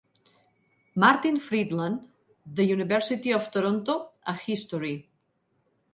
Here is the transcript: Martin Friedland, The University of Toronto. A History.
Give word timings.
Martin 1.03 1.37
Friedland, 1.49 1.99
The 2.47 2.63
University 2.65 3.31
of 3.35 3.51
Toronto. 3.51 4.13
A 4.25 4.33
History. 4.33 5.11